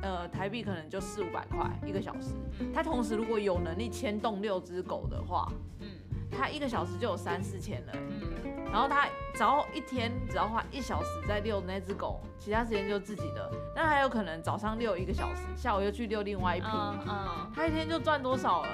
[0.00, 2.34] 呃台币可能就四五百块一个小时。
[2.72, 5.88] 他同时如果有能力牵动六只狗的话，嗯，
[6.30, 7.92] 他一个小时就有三四千了。
[7.94, 8.22] 嗯。
[8.70, 13.50] 然后他只要一天只要花一小时在遛那只狗，其他时间就自己的。
[13.74, 16.66] 那还有可能早上遛一个小时，下午又去遛另外一批。
[16.70, 18.68] 嗯，嗯，他一天就赚多少了？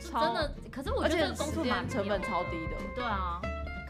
[0.00, 2.76] 超真的，可是我觉得这个工作成本超低的。
[2.94, 3.40] 对啊，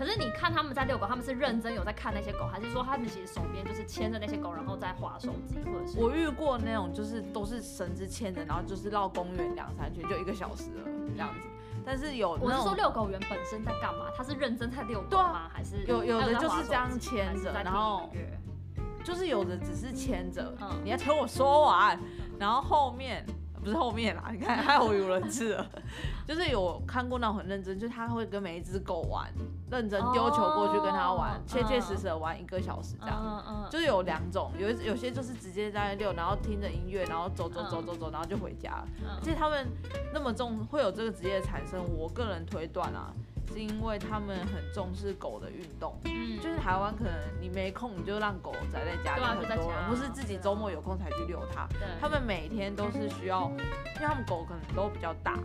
[0.00, 6.00] 可是你看他们在遛狗，他们是认真有在看那些狗，还是说他们其实手边就是牵着那些狗，然后在划手机，或者是？
[6.00, 10.84] 我遇过那种就是都是绳子牵着，然后就是绕公园两三圈就一个小时了
[11.14, 11.46] 这样子。
[11.84, 14.06] 但是有，我是说遛狗员本身在干嘛？
[14.16, 15.50] 他是认真在遛狗吗？
[15.52, 18.08] 还是有有的就是这样牵着，然后
[19.04, 20.50] 就是有的只是牵着。
[20.62, 22.00] 嗯，你要听我说完，
[22.38, 23.22] 然后后面。
[23.62, 25.66] 不是后面啦，你看还有有人次了，
[26.26, 29.30] 就是有看过那种很认真，就是他会跟每一只狗玩，
[29.70, 38.88] 认真丢球过去跟他玩，切切实实的玩一个小时这样，就是有两种，有有些就是直接在那遛，然后听着音乐，然后走走走走走，然后就回家了。
[39.22, 39.66] 其实他们
[40.12, 43.12] 那么重会有这个职业产生，我个人推断啊。
[43.52, 51.66] 是因为他们很重视狗的运动，嗯，就是台湾可能你没空，你就让狗宅在家里很多人，不是自己周末有空才去遛它。
[51.72, 53.50] 对，他们每天都是需要，
[53.96, 55.36] 因为他们狗可能都比较大，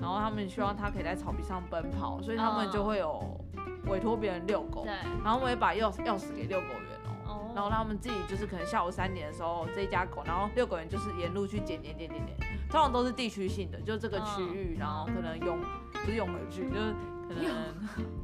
[0.00, 3.38] 然后他们希望它可以在草皮上奔跑，所以他们就会有
[3.86, 4.92] 委托别人遛狗，对，
[5.24, 12.36] 然后我们会把钥匙钥匙给遛狗员哦，然后他们自己就是可能下午三点的时候这一家狗，然后遛狗员就是沿路去捡捡捡捡捡，
[12.70, 15.58] 通常都是地区性的，就这个区域，然后可能永
[15.92, 16.94] 不是永和区就是。
[17.34, 17.44] 可能。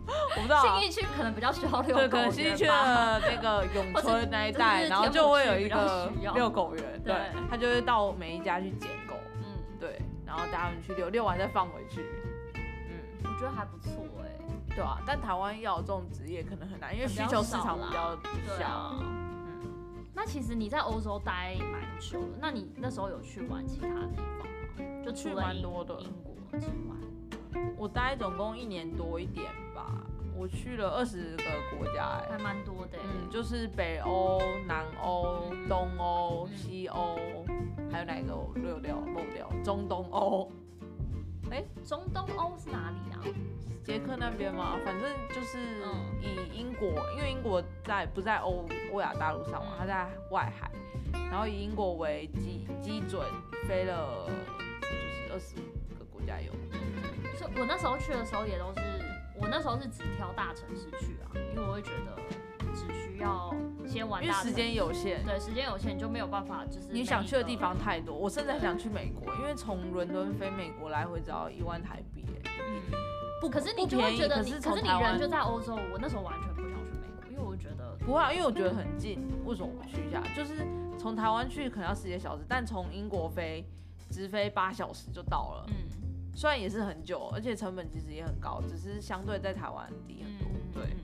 [0.37, 2.09] 我不知道，新义区可能比较需要遛狗员。
[2.09, 7.15] 对，可能信义区的那个永春那一带， 然后就会有一个遛狗员，对，
[7.49, 12.05] 他就会到每一家去捡狗，嗯，对，然后带他们去遛，遛完再放回去，
[12.55, 13.91] 嗯，我觉得还不错
[14.23, 18.17] 哎，对啊，但台湾要有这种职业可能很难，因为需求市场比较
[18.59, 18.95] 小。
[19.01, 19.65] 嗯，
[20.15, 24.47] 那其实你在欧洲待蛮久的，那你那时候有去玩其他地方
[24.79, 25.05] 吗？
[25.05, 25.95] 就去蛮多的。
[26.01, 26.96] 英国之外。
[27.77, 30.03] 我待总共一年多一点吧，
[30.35, 31.45] 我去了二十个
[31.77, 32.99] 国家，还蛮多的。
[33.03, 37.19] 嗯，就是北欧、南欧、东欧、西欧，
[37.91, 39.51] 还有哪个我漏掉漏掉？
[39.63, 40.51] 中东欧。
[41.51, 43.23] 哎，中东欧是哪里啊？
[43.85, 44.77] 捷克那边吗？
[44.85, 45.59] 反正就是
[46.21, 50.71] 以英国，因为英国在不在欧欧亚大陆上嘛，它在外海，
[51.31, 53.23] 然后以英国为基基准
[53.69, 54.27] 飞了，
[54.81, 55.55] 就是二十
[55.99, 56.51] 个国家有。
[57.59, 58.81] 我那时候去的时候也都是，
[59.35, 62.17] 我那时候是只挑大城市去啊，因为我会觉得
[62.75, 63.55] 只需要
[63.87, 64.49] 先玩大城市。
[64.49, 68.17] 因为时间有限，对，时间有限就没有办法，就是你想去的地方太多。
[68.17, 72.83] 我甚至还想去美国，因为从伦敦飞美国来回只要一万台币，嗯，
[73.41, 80.23] 不，可是你就会觉得你，可是，你人就在欧洲，我那时候完全不想去美国，因为我觉得不会啊，因为我觉得很近，为什么不去一下？
[80.35, 80.67] 就是
[80.99, 83.65] 从台湾去可能要十几个小时，但从英国飞
[84.11, 86.06] 直飞八小时就到了，嗯。
[86.37, 90.47] 虽然也是很久，而且成本其实也很高，只是相对在台湾低很多。
[90.53, 90.97] 嗯、对，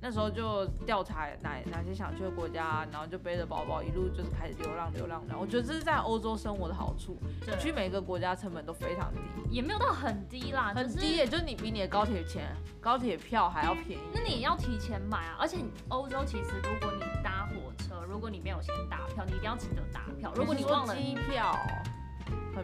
[0.00, 5.36] 那时候就调查哪哪些想去的国家，然后就背着包包一路就是开始流浪流浪的。
[5.36, 14.02] 我觉得这是在欧洲生活的好处，对去每个国家成本都非常低，也没有到很低啦，很低，也就是你比你的高铁钱、高铁票还要便宜。
[14.14, 20.32] 那你要提前买啊，而且欧洲其实如果你搭火车，如果你没有先打票，你一定要记得打票。
[20.36, 21.58] 如果你忘了机票。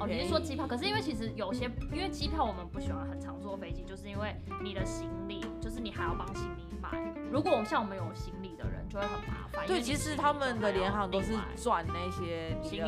[0.01, 0.66] 哦，你是说机票？
[0.66, 6.90] 可是因为其实有些，因为机票我们不喜欢很常坐飞机，就是因为你的行李，就是你还要帮行李买。
[7.31, 9.66] 如果像我们有行李的人，就会很麻烦。
[9.66, 12.79] 对，其实他们的联航都是赚那些行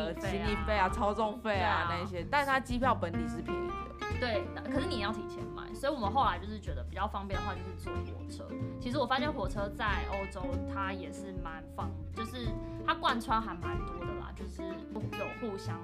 [0.45, 3.73] 李费啊、超重费啊那些，但是他机票本体是便宜的。
[4.19, 8.45] 对，可是你要提前买，所以我们后来就是觉得比较方便的话，就是坐火车。
[8.79, 10.41] 其其实我发现火车在欧洲
[10.73, 12.47] 它也是蛮方，就是
[12.87, 15.79] 它贯穿还蛮多的啦，就是有互相。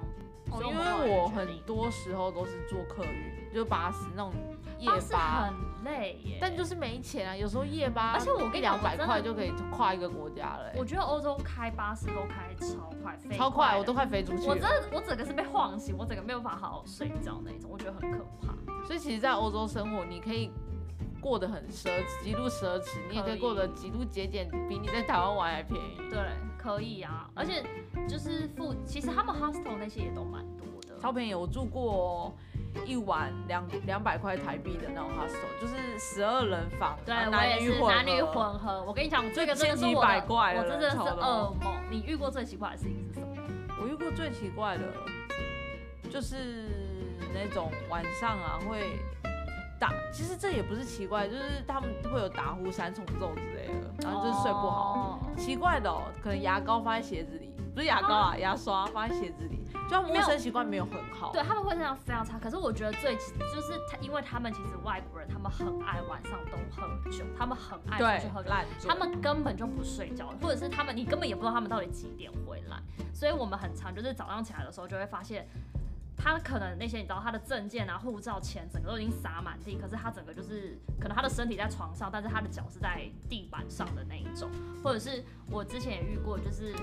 [0.50, 4.32] 哦，因为我很多时候都是坐客运，就巴士那种
[4.78, 5.54] 夜巴，很
[5.84, 6.38] 累耶。
[6.40, 10.72] 但就是没钱啊，有时候夜巴，而且我跟你讲，两百块就可以跨一个国家了。
[10.76, 14.46] 我觉得欧洲开巴士都开超快，飞超快，我都快飞出去。
[14.48, 18.54] 我真的，我整个是被晃醒，我整个没有办法好好睡觉那种，我觉得很可怕。
[18.86, 20.52] 所以其实，在欧洲生活，你可以
[21.20, 25.96] 过得很奢侈，极度奢侈，你也可以过得极度节俭，比你在台湾玩还便宜。
[26.08, 26.20] 对，
[26.66, 27.62] 可以啊，而且
[28.08, 31.32] 就是付，其实他们 hostel 那些也都蛮多的，超便宜。
[31.32, 32.34] 我住过
[32.84, 38.82] 一晚两两百块台币的那种 hostel，就是十二人房，对，男女男女混合。
[38.84, 40.24] 我跟你讲，这个真的是我的，
[40.58, 41.72] 我真的是噩梦。
[41.88, 43.36] 你遇过最奇怪的事情是什么？
[43.80, 44.92] 我遇过最奇怪的，
[46.10, 46.68] 就是
[47.32, 48.98] 那种晚上啊会。
[49.78, 55.20] 打，其实这也不是奇怪，就是他们会有打呼、三重奏之类的，然后就是睡不好。
[55.22, 55.38] Oh.
[55.38, 61.30] 奇怪的哦，可能牙膏放在鞋子里，不是牙膏啊，牙刷放在鞋子里，就他们卫生习惯没有很好。
[61.32, 62.38] 对，他们会这样非常差。
[62.38, 68.50] 可是我觉得最就是他，因为他们其实外国人，他们很爱晚上都喝酒，他们很爱出去喝酒，
[68.88, 72.78] 他们根本就不睡觉，或者是他们你根本也不知道他们到底几点回来。
[73.12, 75.46] 所以我们很常就是早上起来的时候就会发现。
[76.26, 79.78] 他可能那些你知道他的证件啊、护照、钱，整个都已经洒满地。
[79.80, 84.50] 可是他整个就是，可能他的身体在床上，但是他的脚是在地板上的那一种。
[84.82, 86.74] 或者是我之前也遇过，就是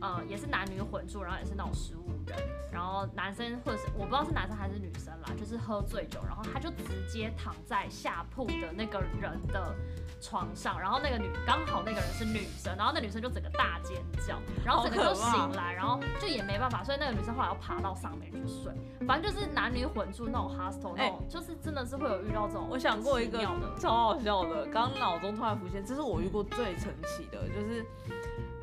[0.00, 2.36] 呃，也是男女混住，然后也是那种十五人，
[2.72, 9.76] 然后男生或者是我不知道是男生还是女生啦，就是喝醉酒，然后他就直接躺在下铺的那个人的
[10.20, 18.72] 床上，然后那个女刚好那个人是女生，然后那女生就整个大尖叫，然后整个就醒来，然后就也没办法，所以那个女生后来要爬到上面去睡。
[19.06, 22.66] 反正就是男女混住那种 hostel 那种，欸、就是真的是会有遇到这种。
[22.68, 23.38] 我想过一个
[23.78, 27.86] 超好笑的，刚脑中突然浮现，这是我遇过最神奇的，就是，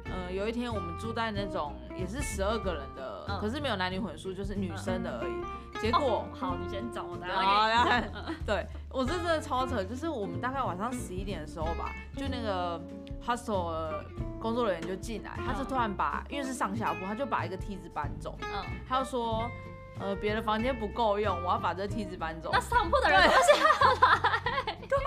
[0.06, 5.32] 呃，有一天我们住在那种也是十二个人的，嗯、可是没有男女混宿，就是女生的而已。
[5.32, 8.36] 嗯、结果、哦、好，你先走我，大家来看。
[8.46, 12.81] 对，我这真的超扯，就是我们大概晚上十一点的时候吧，就那个
[13.21, 14.05] hostel 的
[14.39, 19.51] 工作人员就进来，他就突然把，因为是上下铺，他就把一个梯子搬走，嗯，他就说。
[19.97, 22.49] 呃，别的房间不够用，我要把这梯子搬走。
[22.51, 23.63] 那上铺的人都下
[24.03, 24.75] 来。
[24.89, 24.97] 对。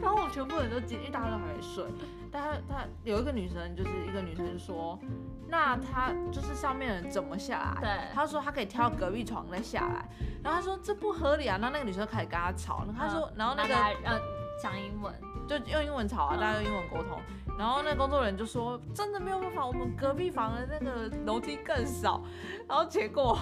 [0.00, 1.84] 然后我们全部人都进，因为大家都还没睡。
[2.32, 4.98] 但他他有一个女生，就是一个女生就说，
[5.48, 7.80] 那他就是上面人怎么下来？
[7.80, 8.14] 对。
[8.14, 10.08] 他说他可以跳隔壁床再下来。
[10.42, 11.58] 然后他说这不合理啊。
[11.60, 12.84] 然后那个女生开始跟他吵。
[12.96, 14.20] 他说，然后那个呃
[14.62, 15.14] 讲英文，
[15.48, 17.20] 就用英文吵啊，大家用英文沟通。
[17.58, 22.22] 然后那个工作人员就说，真的没有办法，我们隔壁房的那个楼梯更少。
[22.68, 23.38] 然后结果。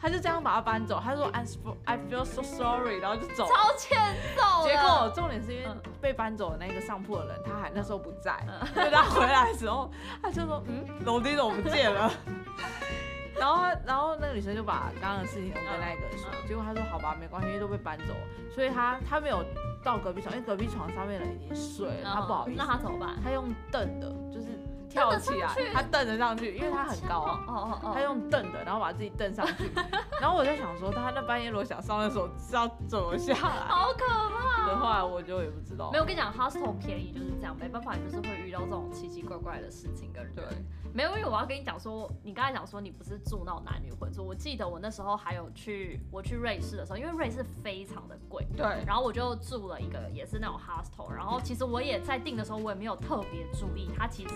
[0.00, 3.98] 他就这样把他搬走，他说 I feel I feel so sorry，然后就走，超欠
[4.34, 4.66] 揍。
[4.66, 5.68] 结果重点是因为
[6.00, 8.34] 被搬走的那个上铺的人，他还那时候不在，
[8.72, 9.90] 所以他回来的时候，
[10.22, 12.10] 他就说嗯，楼梯怎么不见了？
[13.38, 18.14] 然后然后那个女生就把刚刚的事情都跟那个人说，结果他说好吧，没关系，因为都被搬走，
[18.54, 19.44] 所以他他没有
[19.84, 23.16] 到隔壁床，因为隔壁床上面的人已经睡了，他不好意思，那他怎么办？
[23.22, 24.46] 他用凳的，就是。
[24.90, 29.70] 跳起来，他蹬着上去，因为他很高，哦哦哦，他用蹬的，然后把自己蹬上去。
[30.20, 33.38] 然后我在想说，他那半夜如果想上厕所，是要怎么下来？
[33.38, 34.66] 好可怕！
[34.66, 35.90] 的话，我就也不知道。
[35.92, 40.34] 没有，我跟你讲，hostel 便宜就是这样，没办法，就是会遇到这种奇奇怪怪的事情跟人。
[40.34, 40.44] 对，
[40.92, 54.34] 没有，因为我要跟你讲说，你刚才讲说你不是住那种男女混住，我记得我那时候还有去，我去瑞士的时候，因为瑞士非常的贵，对，然后我就住了一个也是那种 hostel，然后其实我也在订的时候，我也没有特别注意，它其实。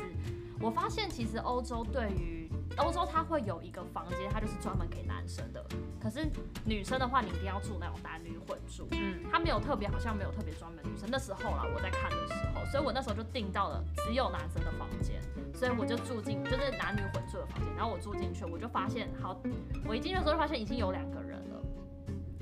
[0.61, 5.65] 我发现其实欧洲对于欧洲，它会有一个房间，它就是专门给男生的。
[6.01, 6.29] 可是
[6.65, 8.89] 女生的话，你一定要住那种男女混住。
[8.93, 11.09] 嗯，它没有特别，好像没有特别专门女生。
[11.11, 15.21] 那时候啦，我在看的时候，所以我那时候就订到了只有男生的房间，
[15.55, 17.75] 所以我就住进就是男女混住的房间。
[17.77, 19.41] 然后我住进去，我就发现，好，
[19.87, 21.63] 我一进去的时候就发现已经有两个人了。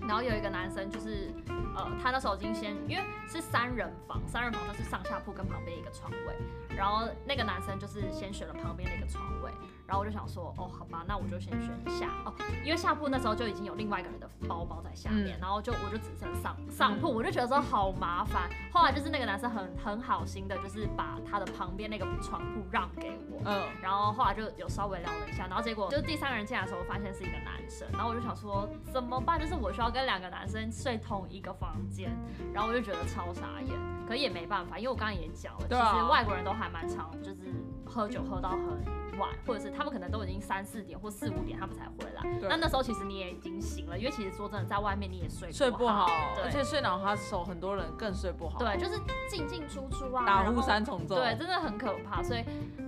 [0.07, 1.33] 然后有一个男生，就是
[1.75, 6.37] 呃，他那时候已经先，因为是三人房，三人房就是上下铺跟旁边一个床位。
[6.77, 9.51] 然后那个男生就是先选了旁边那个床位。
[9.87, 12.33] 然后我就想说，哦，好吧，那我就先选下哦，
[12.65, 18.49] 因为下铺那时候就已经有另外一个人的包包在下面，嗯、然后就我就只剩上上铺，我就觉得说好麻烦。
[18.73, 29.39] 后来就是那个男生很很好心的，就是把他的旁边那个床铺让给我，嗯，然后后来就有稍微聊了一下，然后结果就是第三个人进来的时候，我发现是一个男生，然后我就想说怎么办？
[29.39, 32.17] 就是我需要跟两个男生睡同一个房间，
[32.55, 33.77] 然后我就觉得超傻眼，
[34.09, 37.53] 可也没办法，因为我刚刚也讲了，其实外国人都还蛮常就是
[37.85, 39.02] 喝酒喝到很。
[39.19, 42.23] 晚，或者是他们可能都已经三四点或四五点他们才回来。
[42.49, 46.07] 那那时候其实你也已经醒了，因为其实说真的，在外面你也睡不睡不好，
[46.43, 48.59] 而且睡脑哈手，很多人更睡不好。
[48.59, 48.99] 对，就是
[49.29, 52.23] 进进出出啊，打呼三重奏，对，真的很可怕。
[52.23, 52.45] 所以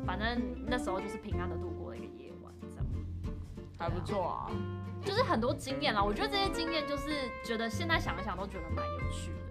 [0.06, 2.87] 反正那时候就是平安的度过了一个夜晚，这样
[3.78, 4.50] 还不错啊。
[5.04, 6.02] 就是很多经验啦。
[6.02, 9.43] 我觉得这些经验就是觉得现在想一想都觉得蛮有趣的。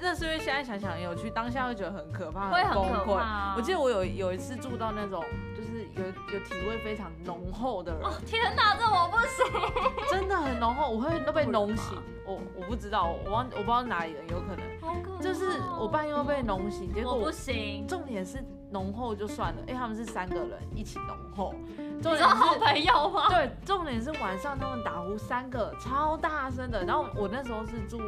[0.00, 3.14] 那是因为现在想想很有趣，当下会觉得很可怕，会很崩溃。
[3.14, 3.54] 啊。
[3.56, 5.24] 我记得我有有一次住到那种，
[5.56, 11.98] 就是有有体味非常浓厚的人，哦天哪，这我不行，真的很浓厚，我会都被浓醒。
[12.24, 17.84] 我我不知道，我忘我不知道哪里人，有可能好可就是我半夜会被浓醒，结果我不行。
[17.88, 22.60] 重点是浓厚就算了，因为他们是三个人一起浓厚，你重点是好是。
[22.60, 23.28] 朋友吗？
[23.28, 27.98] 对，重点是晚上他们打呼三个超大声的，然后我那时候是住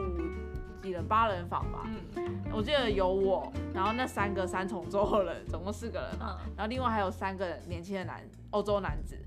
[1.09, 2.42] 八人房吧，嗯。
[2.53, 8.20] 我记得有我，然后那三个三重奏的人，总共四个人嘛，嗯，然后另外还有三个年轻的男
[8.51, 9.18] 欧洲男子，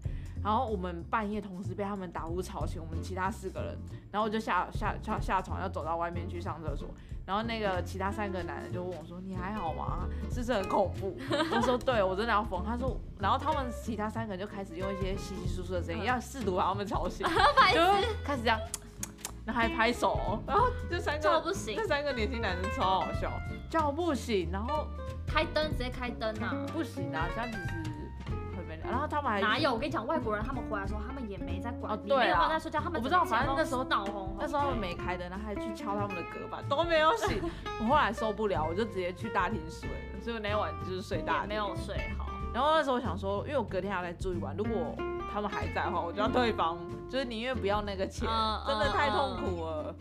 [0.43, 3.77] 然后我们半夜同时被他们打呼吵醒，我们其他四个人，
[4.11, 6.87] 然后我就下下下下床要走到外面去上厕所，
[7.25, 10.07] 然后那个其他三个男的就问我说：“你还好吗？
[10.31, 11.17] 是不是很恐怖？”
[11.53, 16.05] 我说：“对，我真的要疯。”他说，然后他们其他三个人就开始用一些稀稀疏疏的声音，嗯。
[16.05, 17.27] 要试图把他们吵醒，
[17.59, 17.81] 白就
[18.23, 18.57] 开始这样，
[19.47, 23.31] 然后还拍手，然后这三个叫不醒这，三个年轻男生超好笑，
[23.67, 24.85] 叫不醒，然后。
[25.29, 26.55] 开灯直接开灯啊！
[26.71, 28.79] 不行啊，这样子是会被。
[28.81, 29.73] 然后他们还哪有？
[29.73, 37.43] 我跟你讲，外国人他们回来的时候，他们也没在管，哦你没有在睡觉，他们我不知道反正那时候闹哄哄，那时候他们没开灯，然后还去敲他们的隔板，都没有醒。
[37.81, 41.41] 我后来受不了，我就直接去大厅睡了，所以我那天晚就是睡大厅。
[41.41, 42.27] 也没有睡好。
[42.53, 44.95] 然后那时候我想说，因为我隔天还要再住一晚，如果
[45.37, 49.95] 他们还在的话，我就让对方，就是宁愿不要那个钱，嗯真的太痛苦了。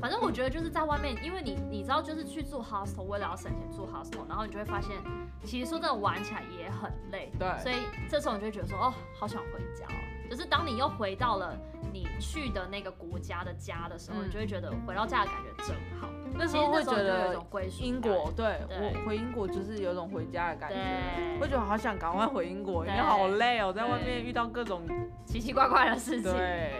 [0.00, 4.96] 反正我觉得就是在外面，因为你你知道，就是去住 hostel，为了要省钱住 hostel，然后你就会发现，
[5.44, 7.30] 其实说真的玩起来也很累。
[7.38, 7.76] 对所以
[8.08, 9.98] 这时候你就会觉得说，哦，好想回家哦。
[10.28, 11.56] 就是当你又回到了
[11.92, 16.08] 你去的那个国家的家的时候，嗯你就会觉得回到家的感觉真好。
[16.32, 24.82] 那时候会觉其实那时候就有种归属英国，对对我回英国就是有种回家的感觉，对会觉得好想赶快回英国，因为好累哦，在外面遇到各种
[25.24, 26.32] 奇奇怪怪的事情。
[26.32, 26.72] 对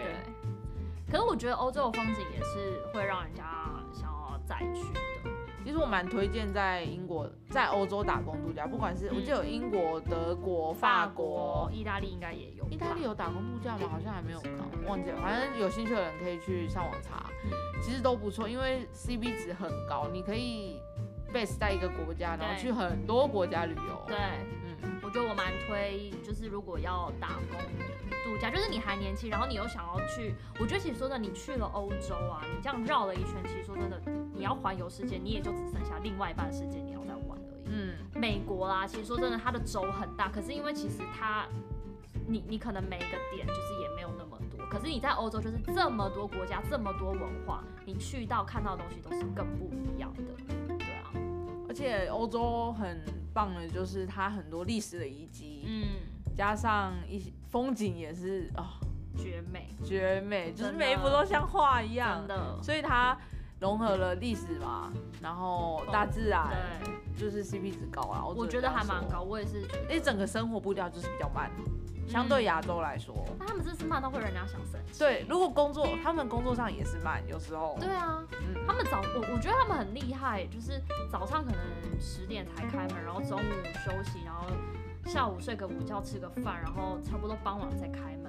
[1.09, 3.43] 可是我觉得欧洲的风景也是会让人家
[3.91, 5.30] 想要再去的。
[5.63, 12.67] 其实我蛮推荐在英国、在欧洲打工度假，不管是我记得有英国、德国、法国、意大利应该也有。
[12.69, 13.87] 意大利有打工度假吗？
[13.89, 14.51] 好像还没有看，
[14.87, 15.21] 忘记了。
[15.21, 17.25] 反正有兴趣的人可以去上网查，
[17.81, 20.79] 其实都不错，因为 CB 值很高，你可以
[21.33, 24.03] base 在一个国家，然后去很多国家旅游。
[24.07, 24.17] 对，
[25.11, 27.59] 觉得我蛮推，就是如果要打工
[28.23, 34.01] 度假，就是你还年轻，然后你又想要去，我觉得其实说真的，你去了欧洲啊，你这样绕了一圈，其实说真的，
[34.33, 37.73] 你要环游世界，你也就只剩下另外一半世界你要再玩而已。
[37.73, 41.45] 嗯，美国啦，其实说真的，它的州很大，可是因为其实它，
[42.27, 50.23] 你你可能每一个点就是也没有那么多，可是你在欧洲就是这么多国家，这么多文化，你去到看到的东西都是更不一样的，
[50.77, 51.11] 对啊，
[51.67, 53.01] 而且欧洲很
[53.33, 55.87] 棒的就是它很多历史的遗迹，嗯，
[56.35, 58.79] 加上一些风景也是啊、
[59.17, 62.19] 绝美，绝美，就是每一幅都像画一样。
[62.27, 62.37] 真。
[62.37, 63.17] 的，所以它
[63.61, 66.49] 融合了历史嘛，然后大自然，
[66.83, 68.25] 对，就是 CP 值高啊。
[68.25, 69.21] 我觉得还蛮高，。
[69.21, 69.81] 我也是觉得。
[69.83, 71.51] 因为整个生活步调就是比较慢，
[72.07, 73.23] 相对亚洲来说。
[73.37, 74.97] 那他们这次慢到会让人家想生气。
[74.97, 77.77] 对，如果工作，他们工作上也是慢，有时候。
[77.79, 81.59] 对啊，嗯，他们早我我觉得他们很厉害，就是早上可能
[81.99, 83.53] 十点才开门，然后中午
[83.85, 84.47] 休息，然后
[85.05, 88.20] 下午睡个午觉吃个饭，然后差不多傍晚再开门，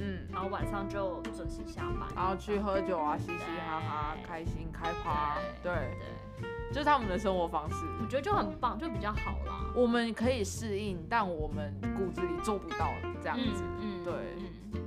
[0.00, 5.72] 嗯，然后晚上就准时下班，然后去喝酒啊，嘻嘻哈哈，开心开趴，对，
[6.40, 7.84] 对，就是他们的生活方式。
[8.00, 9.64] 我觉得就很棒，就比较好啦。
[9.74, 13.64] 我们可以适应，但我们骨子里做不到这样子。
[13.80, 14.14] 嗯对。
[14.74, 14.80] 嗯，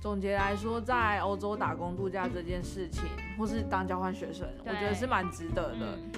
[0.00, 3.04] 总结来说，在欧洲打工度假这件事情，
[3.38, 5.96] 或是当交换学生，我觉得是蛮值得的。
[5.96, 6.12] 嗯。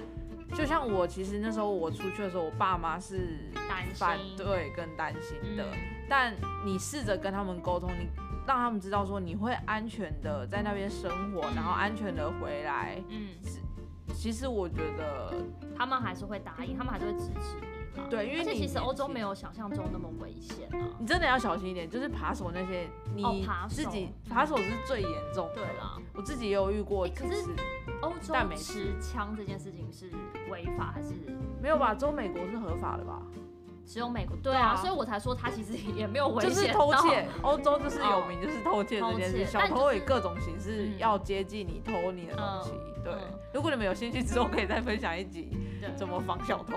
[0.55, 3.95] 就像我，其实那时候我出去的时候，我爸妈是担心。
[3.97, 5.65] 反对跟担心的。
[5.73, 8.09] 嗯但你试着跟他们沟通，你
[8.47, 13.03] 让他们知道说你会安全的在那边生活，然后安全的回来。
[13.09, 13.29] 嗯，
[14.15, 15.35] 其实我觉得，
[15.77, 18.07] 他们还是会答应，他们还是会支持你嘛。
[18.11, 20.79] 对因为你其实欧洲没有想象中那么危险啊。
[20.99, 25.55] 你真的要小心一点，就是扒手那些，你自己嗯爬手是最严重的。
[25.55, 27.55] 对啦，我自己也有遇过几次，
[28.03, 30.11] 欧洲但没持枪这件事情是
[30.51, 31.15] 违法还是
[31.61, 31.95] 没有吧？
[31.95, 33.23] 中美国是合法的吧？
[33.87, 34.37] 只有美国？
[34.43, 42.73] 对对啊啊，所以我才说他其实也没有危险就是偷到窃，欧洲就是有名就是偷窃这件事，小偷以各种形式嗯要接近你偷你的东西。
[43.05, 43.21] 对嗯，
[43.55, 45.57] 如果你们有兴趣之后，可以再分享一集，
[45.97, 46.77] 怎么防小偷。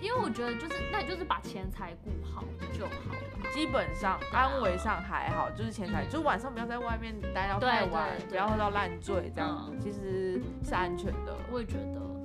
[0.00, 2.44] 因为我觉得就是那你就是把钱财顾好
[2.78, 3.50] 就好了。
[3.52, 11.34] 基本上安危上还好，就是钱财，就晚上不要在外面待到太晚，不要喝到烂醉，这样其实是安全的。
[11.50, 12.15] 我也觉得，嗯，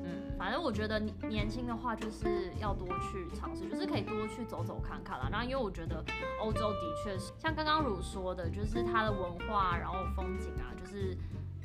[0.41, 5.29] 反正我觉得年轻的话就是要多去尝试，就是可以多去走走看看啦。
[5.31, 6.03] 然后因为我觉得
[6.41, 11.15] 欧洲的确是像刚刚汝说的，就是它的文化，然后风景啊，就是。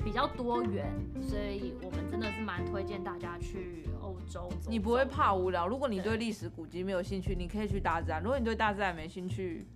[0.03, 4.69] 比较多元，所以我们真的是蛮推荐大家去欧洲走走。
[4.69, 5.67] 你不会怕无聊？
[5.67, 9.67] 如果你对历史古迹没有兴趣，你可以去大自然；如果你对大自然没兴趣，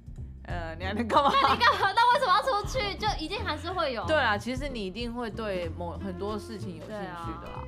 [0.43, 1.32] 呃，你还能干嘛？
[1.34, 1.91] 那 你干嘛？
[1.91, 2.95] 那为什么要出去？
[2.95, 4.06] 就一定还是会有。
[4.06, 7.64] 对啊，其实你一定会对某很多事情有兴趣的啦。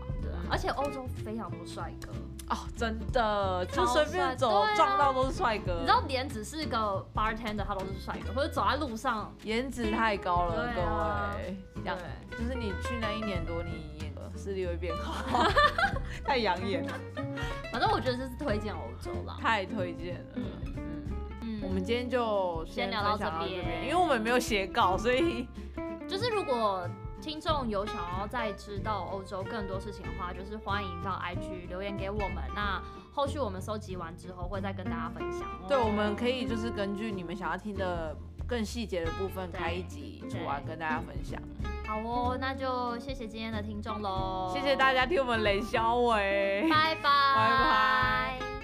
[0.53, 2.11] 而且欧洲非常多帅哥
[2.53, 5.79] 哦，真的，就随便走、啊、撞到都是帅哥。
[5.79, 11.57] 你知道脸只是个 bartender，他都是帅哥，或者走在路上，颜值太高了，啊、各位。
[11.83, 15.49] 对，就是你去那一年多，你视力会变好，
[16.23, 16.93] 太养眼了。
[17.71, 20.41] 反正我觉得这是推荐欧洲啦，太推荐了。
[21.41, 25.47] 嗯，我们今天就先聊到这边，因为我们没有写稿，所以
[26.07, 26.87] 就是如果。
[27.23, 32.43] 听众有想要再知道欧洲更多事情的话，就是欢迎到 IG 留言给我们。
[32.53, 35.47] 那后续我们收集完之后，会再跟大家分享。
[35.65, 38.13] 对，我们可以就是根据你们想要听的
[38.45, 41.41] 更细节的部分，开一集出来跟大家分享。
[41.87, 48.62] 好哦，那就谢谢今天的听众喽，谢谢大家听我们雷肖伟，拜拜，拜拜。